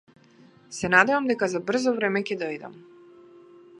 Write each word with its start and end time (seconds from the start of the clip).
Се 0.77 0.89
надевам 0.93 1.27
дека 1.31 1.49
за 1.51 1.61
брзо 1.67 1.93
време 1.99 2.23
ќе 2.31 2.39
дојдам. 2.41 2.75